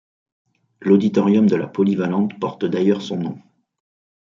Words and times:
L'auditorium 0.81 1.45
de 1.45 1.55
la 1.55 1.67
polyvalente 1.67 2.39
porte 2.39 2.65
d'ailleurs 2.65 3.03
son 3.03 3.17
nom. 3.17 3.39